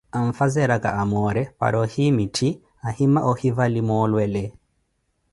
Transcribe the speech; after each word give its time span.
anfazeraka 0.19 0.89
amore 1.03 1.41
para 1.59 1.75
ohiimithi 1.83 2.49
ahima 2.89 3.19
ohivali 3.31 3.79
molwele 3.89 4.43